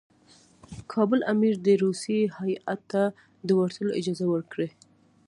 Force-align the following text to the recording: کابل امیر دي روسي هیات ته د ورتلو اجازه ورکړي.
کابل 0.93 1.19
امیر 1.33 1.55
دي 1.65 1.73
روسي 1.83 2.19
هیات 2.37 2.81
ته 2.91 3.03
د 3.47 3.49
ورتلو 3.59 3.91
اجازه 3.99 4.25
ورکړي. 4.33 4.69